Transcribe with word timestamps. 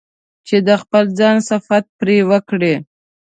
چې 0.47 0.57
د 0.67 0.69
خپل 0.81 1.03
ځان 1.19 1.37
صفت 1.49 1.83
پرې 1.99 2.17
وکړي. 2.29 2.73